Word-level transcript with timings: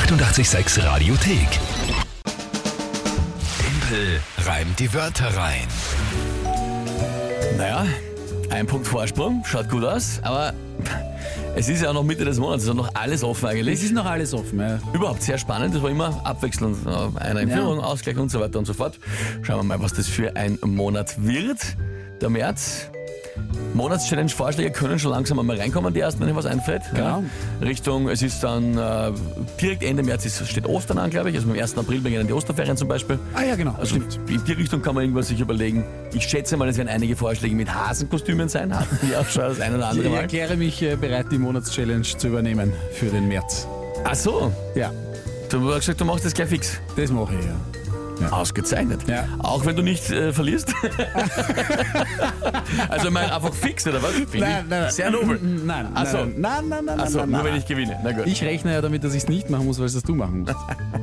886 0.00 0.84
Radiothek. 0.84 1.48
Tempel 3.58 4.20
reimt 4.44 4.78
die 4.78 4.92
Wörter 4.92 5.34
rein. 5.34 5.66
Naja, 7.56 7.86
ein 8.50 8.66
Punkt 8.66 8.86
Vorsprung, 8.86 9.42
schaut 9.46 9.70
gut 9.70 9.84
aus, 9.84 10.20
aber 10.22 10.52
es 11.56 11.70
ist 11.70 11.80
ja 11.82 11.88
auch 11.88 11.94
noch 11.94 12.02
Mitte 12.02 12.26
des 12.26 12.38
Monats, 12.38 12.64
ist 12.64 12.70
auch 12.70 12.74
noch 12.74 12.94
alles 12.94 13.24
offen 13.24 13.46
Es 13.46 13.52
eigentlich. 13.52 13.82
ist 13.84 13.94
noch 13.94 14.04
alles 14.04 14.34
offen. 14.34 14.60
Ja. 14.60 14.78
Überhaupt 14.92 15.22
sehr 15.22 15.38
spannend, 15.38 15.74
das 15.74 15.82
war 15.82 15.88
immer 15.88 16.20
abwechselnd. 16.24 16.76
äh, 16.86 17.18
Einer 17.18 17.40
in 17.40 17.48
Ja. 17.48 17.56
Führung, 17.56 17.80
Ausgleich 17.80 18.18
und 18.18 18.30
so 18.30 18.38
weiter 18.38 18.58
und 18.58 18.66
so 18.66 18.74
fort. 18.74 18.98
Schauen 19.42 19.60
wir 19.60 19.62
mal, 19.64 19.80
was 19.82 19.94
das 19.94 20.06
für 20.08 20.36
ein 20.36 20.58
Monat 20.62 21.14
wird. 21.24 21.58
Der 22.20 22.28
März. 22.28 22.90
Monatschallenge-Vorschläge 23.74 24.70
können 24.70 24.98
schon 24.98 25.10
langsam 25.10 25.38
einmal 25.38 25.58
reinkommen, 25.58 25.92
die 25.92 26.00
ersten, 26.00 26.20
wenn 26.20 26.28
euch 26.30 26.34
was 26.36 26.46
einfällt. 26.46 26.82
Genau. 26.94 27.22
Richtung, 27.60 28.08
es 28.08 28.22
ist 28.22 28.42
dann 28.42 28.76
äh, 28.78 29.12
direkt 29.60 29.82
Ende 29.82 30.02
März 30.02 30.24
ist, 30.24 30.48
steht 30.48 30.66
Ostern 30.66 30.98
an, 30.98 31.10
glaube 31.10 31.30
ich. 31.30 31.36
Also 31.36 31.50
am 31.50 31.58
1. 31.58 31.76
April 31.76 32.00
beginnen 32.00 32.26
die 32.26 32.32
Osterferien 32.32 32.76
zum 32.76 32.88
Beispiel. 32.88 33.18
Ah 33.34 33.42
ja, 33.42 33.54
genau. 33.54 33.74
Also 33.78 33.96
in 33.96 34.44
die 34.46 34.52
Richtung 34.52 34.80
kann 34.80 34.94
man 34.94 35.04
irgendwas 35.04 35.28
sich 35.28 35.40
überlegen. 35.40 35.84
Ich 36.14 36.24
schätze 36.24 36.56
mal, 36.56 36.68
es 36.68 36.78
werden 36.78 36.88
einige 36.88 37.16
Vorschläge 37.16 37.54
mit 37.54 37.72
Hasenkostümen 37.72 38.48
sein. 38.48 38.74
Hatten 38.74 38.98
wir 39.08 39.20
auch 39.20 39.28
schon 39.28 39.42
das 39.42 39.60
eine 39.60 39.76
oder 39.76 39.88
andere 39.88 40.06
ich 40.06 40.12
Mal. 40.12 40.20
erkläre 40.22 40.56
mich 40.56 40.80
äh, 40.82 40.96
bereit, 40.96 41.26
die 41.30 41.38
Monatschallenge 41.38 42.02
zu 42.02 42.28
übernehmen 42.28 42.72
für 42.92 43.06
den 43.06 43.28
März. 43.28 43.66
Ach 44.04 44.14
so, 44.14 44.52
Ja, 44.74 44.90
du 45.50 45.68
hast 45.70 45.80
gesagt, 45.80 46.00
du 46.00 46.04
machst 46.06 46.24
das 46.24 46.32
gleich 46.32 46.48
fix. 46.48 46.78
das 46.96 47.10
mache 47.10 47.34
ich 47.38 47.44
ja. 47.44 47.54
Ausgezeichnet. 48.30 49.00
Ja. 49.06 49.26
Auch 49.38 49.66
wenn 49.66 49.76
du 49.76 49.82
nicht 49.82 50.10
äh, 50.10 50.32
verlierst. 50.32 50.72
also 52.88 53.08
ich 53.08 53.12
meine 53.12 53.34
einfach 53.34 53.52
fix, 53.52 53.86
oder 53.86 54.02
was? 54.02 54.12
Finde 54.12 54.86
ich 54.86 54.92
Sehr 54.92 55.10
nobel. 55.10 55.38
Nein, 55.40 55.88
Ach 55.94 56.06
so. 56.06 56.18
nein, 56.18 56.34
nein, 56.36 56.68
nein, 56.68 56.84
nein, 56.84 57.00
Achso, 57.00 57.18
nein, 57.18 57.30
nur 57.30 57.38
nein, 57.38 57.44
wenn 57.44 57.52
nein. 57.52 57.60
ich 57.60 57.66
gewinne. 57.66 57.98
Na 58.02 58.12
gut. 58.12 58.26
Ich 58.26 58.42
rechne 58.42 58.72
ja 58.72 58.80
damit, 58.80 59.04
dass 59.04 59.14
ich 59.14 59.24
es 59.24 59.28
nicht 59.28 59.50
machen 59.50 59.66
muss, 59.66 59.78
weil 59.78 59.86
es 59.86 59.94
das 59.94 60.02
du 60.02 60.14
machen 60.14 60.40
musst. 60.40 60.54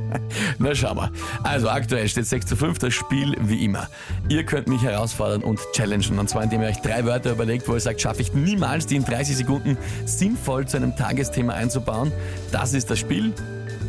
Na 0.59 0.75
schauen 0.75 0.97
wir. 0.97 1.11
Also 1.43 1.69
aktuell 1.69 2.07
steht 2.07 2.25
6 2.25 2.45
zu 2.45 2.55
5, 2.55 2.79
das 2.79 2.93
Spiel 2.93 3.35
wie 3.41 3.63
immer. 3.65 3.87
Ihr 4.29 4.43
könnt 4.43 4.67
mich 4.67 4.83
herausfordern 4.83 5.43
und 5.43 5.59
challengen. 5.73 6.19
Und 6.19 6.29
zwar 6.29 6.43
indem 6.43 6.61
ihr 6.61 6.67
euch 6.67 6.81
drei 6.81 7.05
Wörter 7.05 7.31
überlegt, 7.31 7.67
wo 7.67 7.73
ihr 7.73 7.79
sagt, 7.79 8.01
schaffe 8.01 8.21
ich 8.21 8.33
niemals, 8.33 8.87
die 8.87 8.95
in 8.95 9.05
30 9.05 9.37
Sekunden 9.37 9.77
sinnvoll 10.05 10.67
zu 10.67 10.77
einem 10.77 10.95
Tagesthema 10.95 11.53
einzubauen. 11.53 12.11
Das 12.51 12.73
ist 12.73 12.89
das 12.89 12.99
Spiel. 12.99 13.33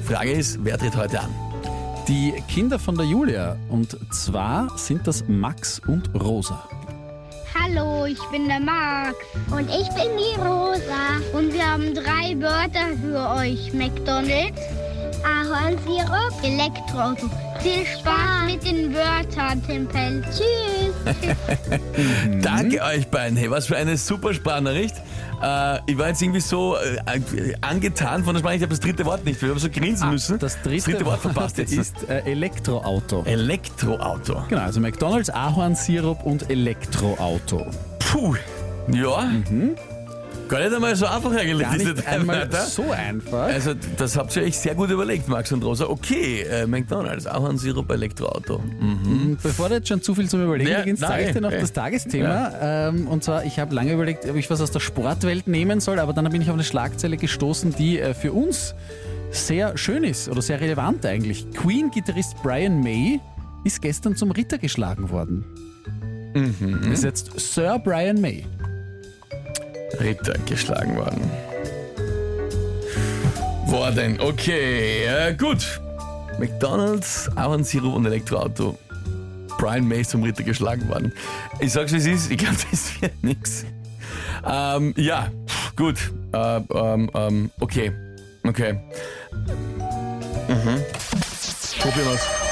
Frage 0.04 0.32
ist, 0.32 0.58
wer 0.62 0.78
tritt 0.78 0.96
heute 0.96 1.20
an? 1.20 1.30
Die 2.08 2.34
Kinder 2.48 2.78
von 2.78 2.97
der 2.97 3.06
Julia. 3.06 3.56
Und 3.70 3.97
zwar 4.12 4.77
sind 4.77 5.06
das 5.06 5.24
Max 5.27 5.80
und 5.86 6.11
Rosa. 6.14 6.69
Hallo, 7.55 8.05
ich 8.05 8.22
bin 8.30 8.46
der 8.46 8.61
Max. 8.61 9.16
Und 9.50 9.70
ich 9.70 9.88
bin 9.88 10.11
die 10.19 10.38
Rosa. 10.38 11.22
Und 11.33 11.55
wir 11.55 11.64
haben 11.64 11.94
drei 11.94 12.38
Wörter 12.38 12.94
für 13.00 13.41
euch. 13.41 13.72
McDonalds, 13.72 14.61
Ahornsirup, 15.24 16.34
Elektroauto. 16.42 17.30
Viel 17.61 17.86
Spaß 17.86 18.52
mit 18.52 18.64
den 18.66 18.92
Wörtern, 18.92 19.62
Tempel. 19.66 20.22
Tschüss. 20.24 20.93
Danke 22.42 22.83
euch 22.83 23.06
beiden. 23.08 23.36
Hey, 23.36 23.50
was 23.50 23.66
für 23.66 23.77
eine 23.77 23.97
super 23.97 24.34
Sprachnachricht. 24.34 24.94
Äh, 25.42 25.78
ich 25.86 25.98
war 25.98 26.08
jetzt 26.08 26.22
irgendwie 26.22 26.41
so 26.41 26.77
äh, 26.77 27.55
angetan 27.61 28.24
von 28.24 28.34
der 28.34 28.41
Sprache. 28.41 28.56
Ich 28.56 28.62
habe 28.62 28.70
das 28.70 28.80
dritte 28.80 29.05
Wort 29.05 29.24
nicht. 29.24 29.42
Ich 29.42 29.48
habe 29.48 29.58
so 29.61 29.69
grinsen 29.69 30.11
müssen. 30.11 30.34
Ah, 30.36 30.38
Das 30.38 30.61
dritte, 30.62 31.05
Wort 31.05 31.20
verpasst 31.20 31.58
jetzt. 31.58 31.72
ist 31.72 32.08
äh, 32.08 32.20
Elektroauto. 32.30 33.22
Elektroauto. 33.24 34.42
Genau, 34.48 34.62
also 34.62 34.80
McDonalds, 34.80 35.30
Ahornsirup 35.30 36.24
und 36.24 36.50
Elektroauto. 36.50 37.66
Puh. 37.98 38.34
Ja. 38.92 39.30
Gar 40.48 40.60
nicht 40.60 40.74
einmal 40.74 40.94
so 40.94 41.06
einfach 41.06 41.32
eigentlich, 41.32 41.54
Mhm. 41.54 41.60
Gar 41.62 41.72
diese 41.78 41.92
nicht 41.92 42.06
drei 42.06 42.10
einmal 42.10 42.36
Wörter. 42.40 42.64
so 42.66 42.90
einfach. 42.90 43.44
Also, 43.48 43.72
das 43.96 44.16
habt 44.16 44.36
ihr 44.36 44.42
euch 44.42 44.58
sehr 44.58 44.74
gut 44.74 44.90
überlegt, 44.90 45.28
Max 45.28 45.50
und 45.52 45.64
Rosa. 45.64 45.86
Okay, 45.86 46.42
äh, 46.42 46.66
McDonalds, 46.66 47.27
auch 47.27 47.48
ein 47.48 47.56
Sirup 47.56 47.90
Elektroauto. 47.90 48.58
Mhm. 48.58 49.38
Bevor 49.42 49.68
du 49.70 49.77
jetzt 49.77 49.88
schon 49.88 50.02
zu 50.02 50.14
viel 50.14 50.28
zum 50.28 50.44
Überlegen 50.44 50.70
Ja, 50.70 50.78
beginnst, 50.80 51.00
sage 51.02 51.24
ich 51.24 51.32
dir 51.32 51.40
noch 51.40 51.50
das 51.50 51.72
Tagesthema. 51.72 52.52
Ähm, 52.61 53.08
und 53.08 53.24
zwar, 53.24 53.45
ich 53.45 53.58
habe 53.58 53.74
lange 53.74 53.92
überlegt, 53.92 54.28
ob 54.28 54.36
ich 54.36 54.50
was 54.50 54.61
aus 54.61 54.70
der 54.70 54.80
Sportwelt 54.80 55.46
nehmen 55.48 55.80
soll, 55.80 55.98
aber 55.98 56.12
dann 56.12 56.28
bin 56.30 56.42
ich 56.42 56.48
auf 56.48 56.55
eine 56.55 56.64
Schlagzeile 56.64 57.16
gestoßen, 57.16 57.74
die 57.77 57.98
äh, 58.01 58.12
für 58.14 58.33
uns 58.33 58.74
sehr 59.30 59.77
schön 59.78 60.05
ist 60.05 60.28
oder 60.28 60.42
sehr 60.42 60.61
relevant 60.61 61.05
eigentlich. 61.06 61.51
Queen-Gitarrist 61.52 62.36
Brian 62.42 62.80
May 62.83 63.18
ist 63.64 63.80
gestern 63.83 64.14
zum 64.14 64.30
Ritter 64.30 64.58
geschlagen 64.58 65.11
worden. 65.11 65.45
Mhm. 66.34 66.92
Ist 66.92 67.02
jetzt 67.05 67.33
Sir 67.40 67.78
Brian 67.83 68.20
May. 68.20 68.45
Ritter 70.00 70.34
geschlagen 70.46 70.96
worden. 70.96 71.30
Worden, 73.66 74.20
okay, 74.20 75.06
äh, 75.06 75.34
gut. 75.34 75.80
McDonalds, 76.38 77.30
Ahornsirup 77.36 77.94
und 77.94 78.06
Elektroauto. 78.06 78.78
Brian 79.58 79.86
May 79.86 80.04
zum 80.04 80.22
Ritter 80.22 80.42
geschlagen 80.42 80.88
worden. 80.88 81.12
Ich 81.60 81.72
sag's 81.72 81.92
wie 81.92 81.96
es 81.96 82.06
ist, 82.06 82.30
ich 82.30 82.38
glaube, 82.38 82.56
das 82.70 83.00
wird 83.00 83.22
nix. 83.22 83.64
Ähm, 84.46 84.94
ja, 84.96 85.30
gut. 85.77 86.12
Äh, 86.33 86.60
ähm, 86.74 87.10
ähm, 87.14 87.50
okay. 87.60 87.92
Okay. 88.46 88.78
Mhm. 90.48 90.83
Probieren 91.80 92.06
wir's. 92.10 92.43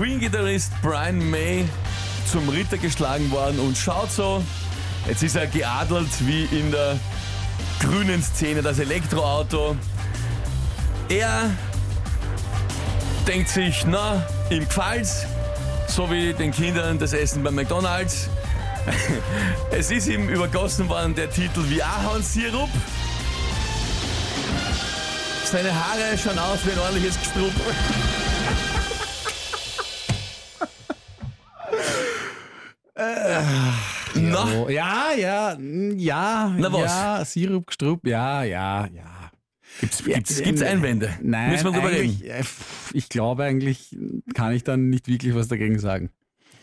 Queen-Gitarrist 0.00 0.72
Brian 0.80 1.18
May 1.30 1.68
zum 2.32 2.48
Ritter 2.48 2.78
geschlagen 2.78 3.30
worden 3.30 3.60
und 3.60 3.76
schaut 3.76 4.10
so, 4.10 4.42
jetzt 5.06 5.22
ist 5.22 5.36
er 5.36 5.46
geadelt 5.46 6.08
wie 6.20 6.44
in 6.44 6.70
der 6.70 6.98
grünen 7.80 8.22
Szene, 8.22 8.62
das 8.62 8.78
Elektroauto. 8.78 9.76
Er 11.10 11.50
denkt 13.28 13.50
sich, 13.50 13.84
na, 13.86 14.26
ihm 14.48 14.66
gefällt's, 14.66 15.26
so 15.86 16.10
wie 16.10 16.32
den 16.32 16.52
Kindern 16.52 16.98
das 16.98 17.12
Essen 17.12 17.42
beim 17.42 17.56
McDonalds. 17.56 18.30
Es 19.70 19.90
ist 19.90 20.08
ihm 20.08 20.30
übergossen 20.30 20.88
worden 20.88 21.14
der 21.14 21.30
Titel 21.30 21.60
wie 21.68 21.82
Ahornsirup. 21.82 22.70
Seine 25.44 25.74
Haare 25.74 26.16
schauen 26.16 26.38
aus 26.38 26.60
wie 26.64 26.70
ein 26.70 26.78
ordentliches 26.78 27.18
Gestrupp. 27.18 27.52
Na, 34.14 34.68
ja, 34.70 35.12
ja, 35.16 35.56
ja, 35.96 36.54
Na 36.58 36.72
was? 36.72 36.80
ja, 36.90 37.24
Sirup, 37.24 37.66
Gestrupp, 37.68 38.06
ja, 38.06 38.42
ja, 38.42 38.86
ja. 38.86 39.30
gibt's, 39.80 40.02
gibt's, 40.04 40.42
gibt's 40.42 40.62
Einwände? 40.62 41.10
Nein, 41.22 41.50
Müssen 41.52 41.66
wir 41.66 41.72
drüber 41.72 41.90
reden. 41.92 42.20
äh, 42.24 42.42
ich 42.92 43.08
glaube 43.08 43.44
eigentlich, 43.44 43.96
kann 44.34 44.52
ich 44.52 44.64
dann 44.64 44.90
nicht 44.90 45.06
wirklich 45.08 45.34
was 45.34 45.48
dagegen 45.48 45.78
sagen. 45.78 46.10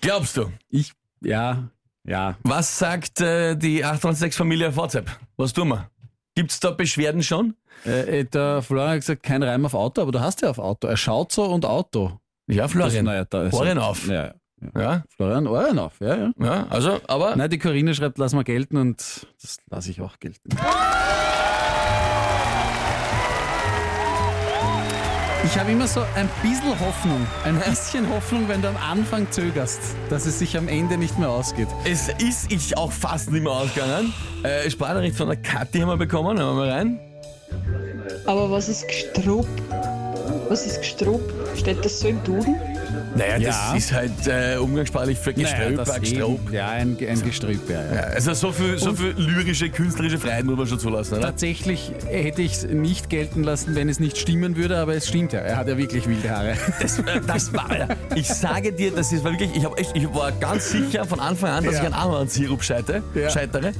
Glaubst 0.01 0.35
du? 0.37 0.51
Ich, 0.69 0.91
ja, 1.21 1.69
ja. 2.03 2.37
Was 2.43 2.77
sagt 2.77 3.21
äh, 3.21 3.55
die 3.55 3.85
806-Familie 3.85 4.69
auf 4.69 4.75
WhatsApp? 4.77 5.09
Was 5.37 5.53
tun 5.53 5.69
wir? 5.69 5.89
Gibt's 6.35 6.59
da 6.59 6.71
Beschwerden 6.71 7.23
schon? 7.23 7.55
Äh, 7.85 8.19
äh, 8.19 8.23
der 8.25 8.61
Florian 8.61 8.91
hat 8.91 8.99
gesagt, 8.99 9.23
kein 9.23 9.41
Reim 9.41 9.65
auf 9.65 9.73
Auto, 9.73 10.01
aber 10.01 10.11
du 10.11 10.19
hast 10.19 10.41
ja 10.41 10.49
auf 10.49 10.59
Auto. 10.59 10.87
Er 10.87 10.97
schaut 10.97 11.31
so 11.31 11.45
und 11.45 11.65
Auto. 11.65 12.19
Ja, 12.47 12.63
Das, 12.63 12.71
Florian. 12.73 13.05
naja, 13.05 13.25
da 13.25 13.43
ist 13.47 13.53
Ohren 13.53 13.77
auf. 13.77 14.07
Ja, 14.07 14.33
ja. 14.75 15.03
Florian, 15.15 15.47
Ohren 15.47 15.79
auf, 15.79 15.99
ja, 15.99 16.15
ja. 16.15 16.31
ja, 16.39 16.67
also, 16.69 16.99
aber 17.07 17.35
Nein, 17.35 17.49
die 17.49 17.59
Corinne 17.59 17.93
schreibt, 17.93 18.17
lass 18.17 18.33
mal 18.33 18.43
gelten 18.43 18.77
und 18.77 19.27
das 19.41 19.57
lasse 19.69 19.91
ich 19.91 20.01
auch 20.01 20.19
gelten. 20.19 20.49
Ich 25.45 25.57
habe 25.57 25.71
immer 25.71 25.87
so 25.87 26.01
ein 26.15 26.29
bisschen 26.41 26.77
Hoffnung, 26.79 27.25
ein 27.45 27.57
bisschen 27.59 28.09
Hoffnung, 28.09 28.49
wenn 28.49 28.61
du 28.61 28.67
am 28.67 28.75
Anfang 28.77 29.31
zögerst, 29.31 29.79
dass 30.09 30.25
es 30.25 30.39
sich 30.39 30.57
am 30.57 30.67
Ende 30.67 30.97
nicht 30.97 31.17
mehr 31.17 31.29
ausgeht. 31.29 31.69
es 31.85 32.09
ist 32.09 32.51
ich 32.51 32.77
auch 32.77 32.91
fast 32.91 33.31
nicht 33.31 33.43
mehr 33.43 33.53
ausgegangen. 33.53 34.13
Äh, 34.43 34.69
Sprachnachricht 34.69 35.15
von 35.15 35.27
der 35.27 35.37
Kathi 35.37 35.79
haben 35.79 35.89
wir 35.89 35.97
bekommen, 35.97 36.37
hören 36.37 36.57
wir 36.57 36.65
mal 36.65 36.69
rein. 36.69 36.99
Aber 38.25 38.51
was 38.51 38.67
ist 38.67 38.87
Gestrupp? 38.87 39.47
Was 40.49 40.65
ist 40.65 40.79
Gestrupp? 40.79 41.21
Steht 41.55 41.83
das 41.85 42.01
so 42.01 42.09
im 42.09 42.21
Duden? 42.25 42.55
Naja, 43.15 43.37
Ja. 43.37 43.49
das 43.73 43.83
ist 43.83 43.93
halt 43.93 44.11
äh, 44.27 44.57
umgangssprachlich 44.57 45.17
für 45.17 45.33
Geströp, 45.33 45.75
das 45.77 45.99
Gestrop. 45.99 46.39
eben, 46.45 46.53
Ja, 46.53 46.69
ein, 46.69 46.97
ein 46.99 47.21
Gestrüpp, 47.23 47.69
ja, 47.69 47.83
ja. 47.83 47.95
Ja, 47.95 48.01
also 48.01 48.33
so 48.33 48.51
viel, 48.51 48.77
so 48.77 48.93
viel 48.93 49.13
lyrische, 49.17 49.69
künstlerische 49.69 50.17
Freiheit 50.19 50.45
muss 50.45 50.57
man 50.57 50.67
schon 50.67 50.79
zulassen, 50.79 51.15
oder? 51.15 51.23
Tatsächlich 51.27 51.91
hätte 52.09 52.41
ich 52.41 52.53
es 52.53 52.63
nicht 52.65 53.09
gelten 53.09 53.43
lassen, 53.43 53.75
wenn 53.75 53.89
es 53.89 53.99
nicht 53.99 54.17
stimmen 54.17 54.55
würde, 54.55 54.77
aber 54.77 54.95
es 54.95 55.07
stimmt 55.07 55.33
ja. 55.33 55.39
Er 55.39 55.57
hat 55.57 55.67
ja 55.67 55.77
wirklich 55.77 56.07
wilde 56.07 56.29
Haare. 56.29 56.53
Das, 56.81 56.99
äh, 56.99 57.03
das 57.25 57.53
war, 57.53 57.67
ich 58.15 58.27
sage 58.27 58.71
dir, 58.71 58.91
das 58.91 59.11
ist 59.11 59.23
war 59.23 59.31
wirklich, 59.31 59.49
ich, 59.55 59.63
echt, 59.77 59.95
ich 59.95 60.13
war 60.13 60.31
ganz 60.31 60.69
sicher 60.71 61.05
von 61.05 61.19
Anfang 61.19 61.49
an, 61.51 61.63
dass 61.63 61.75
Ja. 61.75 61.81
ich 61.81 61.87
an 61.87 61.93
Ahornsirup 61.93 62.63
scheite, 62.63 63.01
Ja. 63.15 63.29
scheitere. 63.29 63.71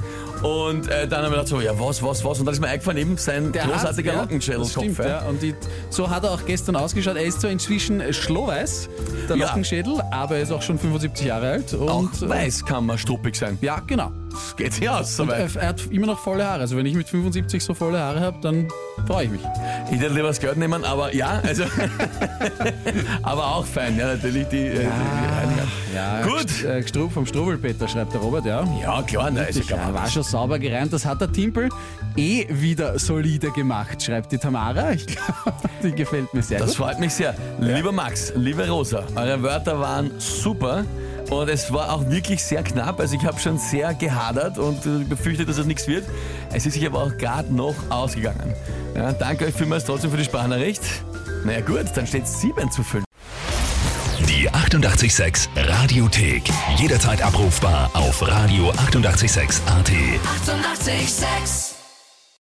Und 0.42 0.88
äh, 0.88 1.08
dann 1.08 1.18
haben 1.24 1.30
wir 1.32 1.38
gedacht 1.38 1.48
so, 1.48 1.60
ja 1.60 1.72
was, 1.78 2.02
was, 2.02 2.24
was? 2.24 2.38
Und 2.38 2.46
dann 2.46 2.52
ist 2.54 2.60
mir 2.60 2.68
eingefallen 2.68 2.98
eben 2.98 3.16
sein 3.16 3.50
Der 3.52 3.64
großartiger 3.64 4.10
hat- 4.12 4.16
ja, 4.16 4.22
Lockenschädelkopf. 4.22 4.70
stimmt, 4.70 4.98
ja. 4.98 5.22
Und 5.28 5.42
die, 5.42 5.54
so 5.90 6.08
hat 6.08 6.22
er 6.24 6.32
auch 6.32 6.44
gestern 6.46 6.76
ausgeschaut. 6.76 7.16
Er 7.16 7.24
ist 7.24 7.40
zwar 7.40 7.50
inzwischen 7.50 8.12
schlohweiß, 8.12 8.88
der 9.28 9.36
Ja. 9.36 9.46
Lockenschädel, 9.46 10.00
aber 10.12 10.36
er 10.36 10.42
ist 10.42 10.52
auch 10.52 10.62
schon 10.62 10.78
75 10.78 11.26
Jahre 11.26 11.50
alt. 11.50 11.74
Und, 11.74 11.88
Auch 11.88 12.22
äh, 12.22 12.28
weiß 12.28 12.64
kann 12.64 12.86
man 12.86 12.98
struppig 12.98 13.34
sein. 13.36 13.58
Ja, 13.60 13.80
genau. 13.86 14.12
Geht 14.56 14.72
sich 14.74 14.88
aus, 14.88 15.18
Und 15.20 15.28
soweit. 15.30 15.54
er, 15.56 15.62
er 15.62 15.68
hat 15.68 15.86
immer 15.90 16.06
noch 16.06 16.18
volle 16.18 16.44
Haare. 16.44 16.60
Also 16.62 16.76
wenn 16.76 16.86
ich 16.86 16.94
mit 16.94 17.08
75 17.08 17.62
so 17.62 17.74
volle 17.74 17.98
Haare 17.98 18.20
habe, 18.20 18.38
dann 18.42 18.68
freue 19.06 19.24
ich 19.26 19.30
mich. 19.30 19.40
Ich 19.90 19.98
hätte 20.00 20.12
lieber 20.14 20.28
das 20.28 20.40
Geld 20.40 20.56
nehmen, 20.56 20.84
aber 20.84 21.14
ja, 21.14 21.40
also. 21.46 21.64
aber 23.22 23.46
auch 23.46 23.64
fein, 23.66 23.96
ja, 23.98 24.08
natürlich 24.08 24.46
die. 24.48 24.66
Äh, 24.66 24.80
die 24.80 25.94
Ja, 25.94 26.22
Gut. 26.22 26.64
Äh, 26.64 26.82
vom 27.10 27.26
Strubelpeter, 27.26 27.86
schreibt 27.88 28.12
der 28.14 28.20
Robert, 28.20 28.44
ja. 28.44 28.64
ja, 28.82 29.02
klar, 29.02 29.30
nein, 29.30 29.46
ist 29.48 29.68
ja 29.70 29.76
Ja, 29.76 29.94
war 29.94 30.08
schon 30.08 30.22
sauber 30.22 30.58
gereimt. 30.58 30.92
Das 30.92 31.04
hat 31.04 31.20
der 31.20 31.30
Timpel 31.30 31.68
eh 32.16 32.46
wieder 32.50 32.98
solide 32.98 33.50
gemacht, 33.52 34.02
schreibt 34.02 34.32
die 34.32 34.38
Tamara. 34.38 34.92
Ich 34.92 35.06
glaube, 35.06 35.58
die 35.82 35.92
gefällt 35.92 36.32
mir 36.34 36.42
sehr 36.42 36.58
Das 36.58 36.68
gut. 36.70 36.76
freut 36.78 36.98
mich 37.00 37.14
sehr. 37.14 37.34
Lieber 37.60 37.92
Max, 37.92 38.32
liebe 38.34 38.68
Rosa, 38.68 39.04
eure 39.14 39.42
Wörter 39.42 39.78
waren 39.78 40.10
super. 40.18 40.84
Und 41.30 41.48
es 41.48 41.72
war 41.72 41.92
auch 41.92 42.08
wirklich 42.08 42.42
sehr 42.42 42.62
knapp. 42.62 43.00
Also 43.00 43.16
ich 43.16 43.24
habe 43.24 43.38
schon 43.38 43.58
sehr 43.58 43.94
gehadert 43.94 44.58
und 44.58 44.84
äh, 44.86 45.04
befürchtet, 45.04 45.48
dass 45.48 45.58
es 45.58 45.66
nichts 45.66 45.86
wird. 45.86 46.04
Es 46.52 46.66
ist 46.66 46.74
sich 46.74 46.86
aber 46.86 47.02
auch 47.02 47.16
gerade 47.16 47.54
noch 47.54 47.74
ausgegangen. 47.90 48.54
Ja, 48.94 49.12
danke 49.12 49.46
euch 49.46 49.54
vielmals 49.54 49.84
trotzdem 49.84 50.10
für 50.10 50.16
die 50.16 50.24
Sprachnachricht. 50.24 50.82
Naja 51.44 51.60
gut, 51.60 51.84
dann 51.94 52.06
steht 52.06 52.26
7 52.26 52.70
zu 52.70 52.82
5. 52.82 53.04
Die 54.26 54.50
886 54.50 55.48
Radiothek. 55.56 56.42
Jederzeit 56.76 57.22
abrufbar 57.22 57.90
auf 57.94 58.22
radio886.at. 58.22 59.58
886! 59.66 59.66
886 59.66 61.77